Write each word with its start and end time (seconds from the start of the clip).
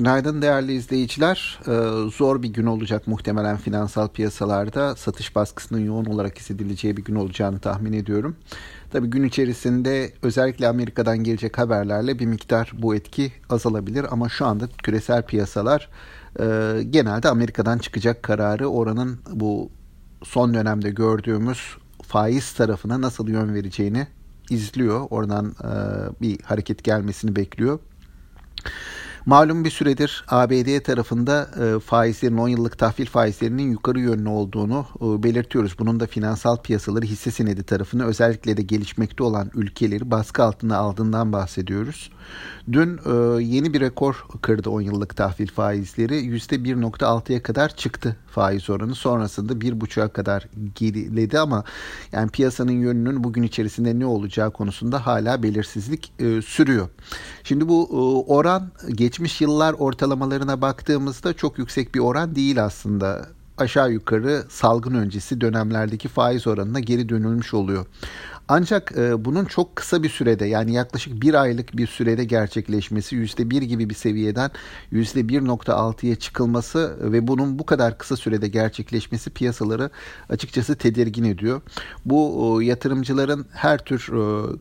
Günaydın 0.00 0.42
değerli 0.42 0.72
izleyiciler. 0.72 1.58
Ee, 1.66 1.70
zor 2.10 2.42
bir 2.42 2.48
gün 2.48 2.66
olacak 2.66 3.06
muhtemelen 3.06 3.56
finansal 3.56 4.08
piyasalarda. 4.08 4.96
Satış 4.96 5.36
baskısının 5.36 5.80
yoğun 5.80 6.04
olarak 6.04 6.38
hissedileceği 6.38 6.96
bir 6.96 7.04
gün 7.04 7.14
olacağını 7.14 7.58
tahmin 7.58 7.92
ediyorum. 7.92 8.36
Tabi 8.92 9.06
gün 9.06 9.24
içerisinde 9.24 10.12
özellikle 10.22 10.68
Amerika'dan 10.68 11.18
gelecek 11.18 11.58
haberlerle 11.58 12.18
bir 12.18 12.26
miktar 12.26 12.72
bu 12.78 12.94
etki 12.94 13.32
azalabilir. 13.50 14.06
Ama 14.10 14.28
şu 14.28 14.46
anda 14.46 14.68
küresel 14.82 15.22
piyasalar 15.22 15.88
e, 16.40 16.44
genelde 16.90 17.28
Amerika'dan 17.28 17.78
çıkacak 17.78 18.22
kararı 18.22 18.66
oranın 18.68 19.20
bu 19.32 19.70
son 20.22 20.54
dönemde 20.54 20.90
gördüğümüz 20.90 21.76
faiz 22.02 22.52
tarafına 22.52 23.00
nasıl 23.00 23.28
yön 23.28 23.54
vereceğini 23.54 24.06
izliyor. 24.50 25.06
Oradan 25.10 25.54
e, 25.64 25.72
bir 26.20 26.42
hareket 26.42 26.84
gelmesini 26.84 27.36
bekliyor. 27.36 27.78
Malum 29.26 29.64
bir 29.64 29.70
süredir 29.70 30.24
ABD 30.28 30.80
tarafında 30.80 31.50
e, 31.60 31.80
faizlerin 31.80 32.36
10 32.36 32.48
yıllık 32.48 32.78
tahvil 32.78 33.06
faizlerinin 33.06 33.70
yukarı 33.70 34.00
yönlü 34.00 34.28
olduğunu 34.28 34.86
e, 35.00 35.22
belirtiyoruz. 35.22 35.76
Bunun 35.78 36.00
da 36.00 36.06
finansal 36.06 36.56
piyasaları 36.56 37.04
hisse 37.04 37.30
senedi 37.30 37.62
tarafını 37.62 38.06
özellikle 38.06 38.56
de 38.56 38.62
gelişmekte 38.62 39.22
olan 39.22 39.50
ülkeleri 39.54 40.10
baskı 40.10 40.42
altına 40.44 40.76
aldığından 40.76 41.32
bahsediyoruz. 41.32 42.10
Dün 42.72 42.98
e, 43.06 43.42
yeni 43.42 43.74
bir 43.74 43.80
rekor 43.80 44.24
kırdı 44.42 44.70
10 44.70 44.80
yıllık 44.80 45.16
tahvil 45.16 45.48
faizleri. 45.48 46.14
%1.6'ya 46.14 47.42
kadar 47.42 47.76
çıktı 47.76 48.16
faiz 48.26 48.70
oranı. 48.70 48.94
Sonrasında 48.94 49.52
1.5'a 49.52 50.08
kadar 50.08 50.46
geriledi 50.74 51.38
ama 51.38 51.64
yani 52.12 52.30
piyasanın 52.30 52.72
yönünün 52.72 53.24
bugün 53.24 53.42
içerisinde 53.42 53.98
ne 53.98 54.06
olacağı 54.06 54.50
konusunda 54.50 55.06
hala 55.06 55.42
belirsizlik 55.42 56.12
sürüyor. 56.46 56.88
Şimdi 57.44 57.68
bu 57.68 57.88
oran 58.28 58.70
geçmiş 59.10 59.40
yıllar 59.40 59.72
ortalamalarına 59.72 60.62
baktığımızda 60.62 61.32
çok 61.32 61.58
yüksek 61.58 61.94
bir 61.94 62.00
oran 62.00 62.34
değil 62.34 62.64
aslında 62.64 63.26
aşağı 63.58 63.92
yukarı 63.92 64.44
salgın 64.48 64.94
öncesi 64.94 65.40
dönemlerdeki 65.40 66.08
faiz 66.08 66.46
oranına 66.46 66.80
geri 66.80 67.08
dönülmüş 67.08 67.54
oluyor. 67.54 67.86
Ancak 68.48 68.92
e, 68.96 69.24
bunun 69.24 69.44
çok 69.44 69.76
kısa 69.76 70.02
bir 70.02 70.08
sürede 70.08 70.46
yani 70.46 70.72
yaklaşık 70.72 71.22
bir 71.22 71.34
aylık 71.34 71.76
bir 71.76 71.86
sürede 71.86 72.24
gerçekleşmesi 72.24 73.16
%1 73.16 73.64
gibi 73.64 73.90
bir 73.90 73.94
seviyeden 73.94 74.50
%1.6'ya 74.92 76.16
çıkılması 76.16 77.12
ve 77.12 77.28
bunun 77.28 77.58
bu 77.58 77.66
kadar 77.66 77.98
kısa 77.98 78.16
sürede 78.16 78.48
gerçekleşmesi 78.48 79.30
piyasaları 79.30 79.90
açıkçası 80.28 80.76
tedirgin 80.76 81.24
ediyor. 81.24 81.60
Bu 82.04 82.60
e, 82.62 82.64
yatırımcıların 82.64 83.46
her 83.52 83.78
tür 83.78 84.08
e, 84.12 84.56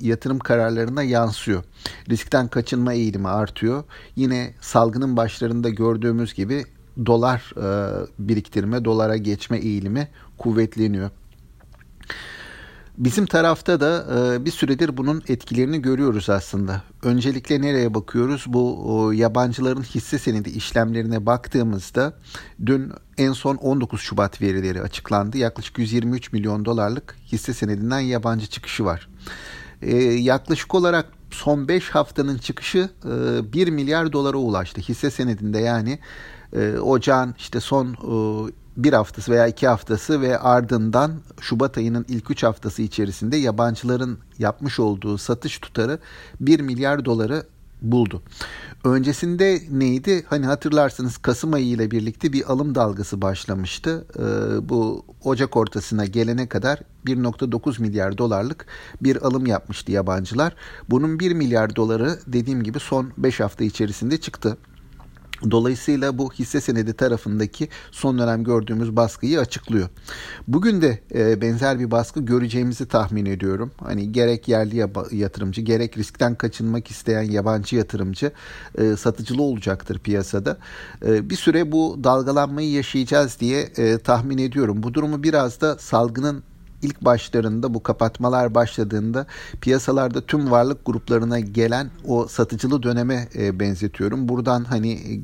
yatırım 0.00 0.38
kararlarına 0.38 1.02
yansıyor. 1.02 1.64
Riskten 2.10 2.48
kaçınma 2.48 2.92
eğilimi 2.92 3.28
artıyor. 3.28 3.84
Yine 4.16 4.54
salgının 4.60 5.16
başlarında 5.16 5.68
gördüğümüz 5.68 6.34
gibi 6.34 6.64
dolar 7.06 7.52
e, 7.56 8.06
biriktirme, 8.18 8.84
dolara 8.84 9.16
geçme 9.16 9.58
eğilimi 9.58 10.08
kuvvetleniyor. 10.38 11.10
Bizim 12.98 13.26
tarafta 13.26 13.80
da 13.80 14.06
e, 14.16 14.44
bir 14.44 14.50
süredir 14.50 14.96
bunun 14.96 15.22
etkilerini 15.28 15.82
görüyoruz 15.82 16.30
aslında. 16.30 16.82
Öncelikle 17.02 17.62
nereye 17.62 17.94
bakıyoruz? 17.94 18.44
Bu 18.46 19.12
yabancıların 19.14 19.82
hisse 19.82 20.18
senedi 20.18 20.50
işlemlerine 20.50 21.26
baktığımızda 21.26 22.12
dün 22.66 22.92
en 23.18 23.32
son 23.32 23.56
19 23.56 24.00
Şubat 24.00 24.42
verileri 24.42 24.82
açıklandı. 24.82 25.38
Yaklaşık 25.38 25.78
123 25.78 26.32
milyon 26.32 26.64
dolarlık 26.64 27.16
hisse 27.32 27.54
senedinden 27.54 28.00
yabancı 28.00 28.46
çıkışı 28.46 28.84
var. 28.84 29.08
E, 29.82 29.96
yaklaşık 30.02 30.74
olarak 30.74 31.06
son 31.30 31.68
5 31.68 31.90
haftanın 31.90 32.38
çıkışı 32.38 32.90
e, 33.04 33.52
1 33.52 33.68
milyar 33.68 34.12
dolara 34.12 34.36
ulaştı 34.36 34.80
hisse 34.80 35.10
senedinde. 35.10 35.58
Yani 35.58 35.98
e, 36.56 36.78
ocağın 36.78 37.34
işte 37.38 37.60
son 37.60 37.86
e, 37.92 38.52
bir 38.76 38.92
haftası 38.92 39.32
veya 39.32 39.46
iki 39.46 39.68
haftası 39.68 40.20
ve 40.20 40.38
ardından 40.38 41.12
Şubat 41.40 41.78
ayının 41.78 42.04
ilk 42.08 42.30
üç 42.30 42.42
haftası 42.42 42.82
içerisinde 42.82 43.36
yabancıların 43.36 44.18
yapmış 44.38 44.80
olduğu 44.80 45.18
satış 45.18 45.58
tutarı 45.58 45.98
1 46.40 46.60
milyar 46.60 47.04
doları 47.04 47.42
buldu. 47.82 48.22
Öncesinde 48.84 49.60
neydi? 49.70 50.24
Hani 50.28 50.46
hatırlarsınız 50.46 51.18
Kasım 51.18 51.52
ayı 51.52 51.66
ile 51.66 51.90
birlikte 51.90 52.32
bir 52.32 52.52
alım 52.52 52.74
dalgası 52.74 53.22
başlamıştı. 53.22 54.06
Ee, 54.18 54.68
bu 54.68 55.04
Ocak 55.24 55.56
ortasına 55.56 56.04
gelene 56.04 56.48
kadar 56.48 56.80
1.9 57.06 57.82
milyar 57.82 58.18
dolarlık 58.18 58.66
bir 59.02 59.26
alım 59.26 59.46
yapmıştı 59.46 59.92
yabancılar. 59.92 60.54
Bunun 60.90 61.18
1 61.20 61.32
milyar 61.32 61.76
doları 61.76 62.18
dediğim 62.26 62.62
gibi 62.62 62.80
son 62.80 63.12
5 63.18 63.40
hafta 63.40 63.64
içerisinde 63.64 64.20
çıktı. 64.20 64.58
Dolayısıyla 65.50 66.18
bu 66.18 66.32
hisse 66.32 66.60
senedi 66.60 66.94
tarafındaki 66.94 67.68
son 67.90 68.18
dönem 68.18 68.44
gördüğümüz 68.44 68.96
baskıyı 68.96 69.40
açıklıyor. 69.40 69.88
Bugün 70.48 70.82
de 70.82 70.98
e, 71.14 71.40
benzer 71.40 71.78
bir 71.78 71.90
baskı 71.90 72.20
göreceğimizi 72.20 72.86
tahmin 72.88 73.26
ediyorum. 73.26 73.70
Hani 73.84 74.12
gerek 74.12 74.48
yerli 74.48 74.76
yatırımcı 75.12 75.60
gerek 75.60 75.98
riskten 75.98 76.34
kaçınmak 76.34 76.90
isteyen 76.90 77.22
yabancı 77.22 77.76
yatırımcı 77.76 78.32
e, 78.78 78.96
satıcılı 78.96 79.42
olacaktır 79.42 79.98
piyasada. 79.98 80.58
E, 81.06 81.30
bir 81.30 81.36
süre 81.36 81.72
bu 81.72 82.00
dalgalanmayı 82.04 82.70
yaşayacağız 82.70 83.40
diye 83.40 83.60
e, 83.60 83.98
tahmin 83.98 84.38
ediyorum. 84.38 84.82
Bu 84.82 84.94
durumu 84.94 85.22
biraz 85.22 85.60
da 85.60 85.78
salgının 85.78 86.42
ilk 86.82 87.04
başlarında 87.04 87.74
bu 87.74 87.82
kapatmalar 87.82 88.54
başladığında 88.54 89.26
piyasalarda 89.60 90.20
tüm 90.20 90.50
varlık 90.50 90.86
gruplarına 90.86 91.40
gelen 91.40 91.90
o 92.06 92.28
satıcılı 92.28 92.82
döneme 92.82 93.28
e, 93.34 93.60
benzetiyorum. 93.60 94.28
Buradan 94.28 94.64
hani 94.64 95.20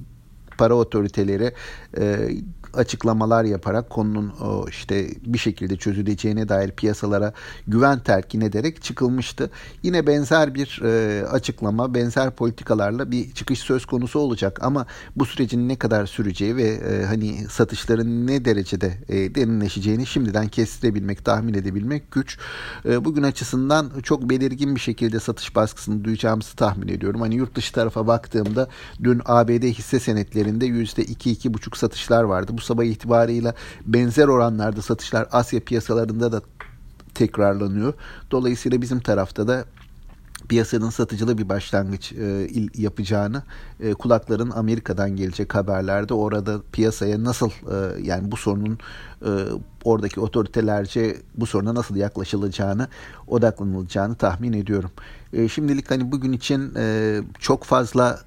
para 0.59 0.75
otoriteleri 0.75 1.53
e, 1.98 2.31
açıklamalar 2.77 3.45
yaparak 3.45 3.91
konunun 3.91 4.33
işte 4.69 5.09
bir 5.27 5.39
şekilde 5.39 5.77
çözüleceğine 5.77 6.49
dair 6.49 6.71
piyasalara 6.71 7.33
güven 7.67 7.99
telkin 7.99 8.41
ederek 8.41 8.83
çıkılmıştı. 8.83 9.51
Yine 9.83 10.07
benzer 10.07 10.55
bir 10.55 10.81
e, 10.85 11.25
açıklama, 11.27 11.95
benzer 11.95 12.31
politikalarla 12.31 13.11
bir 13.11 13.33
çıkış 13.33 13.59
söz 13.59 13.87
konusu 13.87 14.19
olacak 14.19 14.59
ama 14.62 14.87
bu 15.17 15.27
sürecin 15.27 15.69
ne 15.69 15.77
kadar 15.77 16.07
süreceği 16.07 16.57
ve 16.57 16.62
e, 16.62 17.05
hani 17.05 17.47
satışların 17.49 18.27
ne 18.27 18.45
derecede 18.45 18.99
e, 19.09 19.35
derinleşeceğini 19.35 20.06
şimdiden 20.06 20.49
kestirebilmek, 20.49 21.25
tahmin 21.25 21.55
edebilmek 21.55 22.12
güç. 22.12 22.39
Bugün 22.85 23.23
açısından 23.23 23.91
çok 24.03 24.31
belirgin 24.31 24.75
bir 24.75 24.81
şekilde 24.81 25.21
satış 25.21 25.56
baskısını 25.56 26.05
duyacağımızı 26.05 26.56
tahmin 26.56 26.89
ediyorum. 26.89 27.21
Hani 27.21 27.35
yurt 27.35 27.55
dışı 27.55 27.73
tarafa 27.73 28.06
baktığımda 28.06 28.69
dün 29.05 29.23
ABD 29.25 29.62
hisse 29.62 30.01
senetlerinde 30.01 30.67
%2-2,5 30.67 31.79
satışlar 31.79 32.23
vardı. 32.23 32.53
Bu 32.55 32.61
sabah 32.64 32.84
itibarıyla 32.84 33.54
benzer 33.86 34.28
oranlarda 34.28 34.82
satışlar 34.82 35.28
Asya 35.32 35.60
piyasalarında 35.60 36.32
da 36.32 36.42
tekrarlanıyor. 37.14 37.94
Dolayısıyla 38.30 38.82
bizim 38.82 39.00
tarafta 39.00 39.48
da 39.48 39.64
piyasanın 40.48 40.91
satıcılı 40.91 41.38
bir 41.38 41.48
başlangıç 41.48 42.12
e, 42.12 42.48
yapacağını 42.75 43.42
e, 43.80 43.92
kulakların 43.92 44.50
Amerika'dan 44.50 45.16
gelecek 45.16 45.54
haberlerde 45.54 46.14
orada 46.14 46.60
piyasaya 46.72 47.25
nasıl 47.25 47.50
e, 47.50 48.02
yani 48.02 48.32
bu 48.32 48.36
sorunun 48.36 48.78
e, 49.26 49.31
oradaki 49.84 50.20
otoritelerce 50.20 51.16
bu 51.34 51.46
soruna 51.46 51.75
nasıl 51.75 51.96
yaklaşılacağını 51.96 52.88
odaklanılacağını 53.26 54.14
tahmin 54.14 54.52
ediyorum. 54.52 54.91
E, 55.32 55.48
şimdilik 55.48 55.91
hani 55.91 56.12
bugün 56.12 56.32
için 56.32 56.75
e, 56.76 57.20
çok 57.38 57.64
fazla 57.64 58.20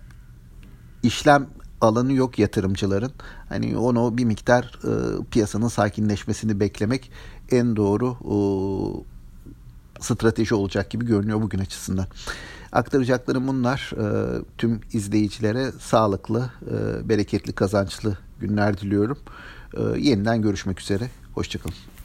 işlem 1.04 1.48
alanı 1.82 2.14
yok 2.14 2.40
yatırımcıların. 2.40 3.12
Hani 3.50 3.78
onu 3.78 4.18
bir 4.18 4.26
miktar 4.26 4.80
e, 4.84 5.24
piyasanın 5.32 5.68
sakinleşmesini 5.68 6.60
beklemek 6.60 7.12
en 7.52 7.76
doğru 7.76 8.18
e, 8.26 8.36
strateji 10.04 10.56
olacak 10.56 10.90
gibi 10.90 11.06
görünüyor 11.06 11.42
bugün 11.42 11.60
açısından. 11.60 12.06
Aktaracaklarım 12.72 13.48
bunlar. 13.48 13.92
E, 13.98 14.06
tüm 14.58 14.82
izleyicilere 14.94 15.72
sağlıklı, 15.80 16.50
e, 16.72 17.10
bereketli, 17.10 17.54
kazançlı 17.54 18.18
günler 18.40 18.78
diliyorum. 18.78 19.18
E, 19.74 20.00
yeniden 20.00 20.42
görüşmek 20.42 20.82
üzere. 20.82 21.10
Hoşçakalın. 21.34 21.97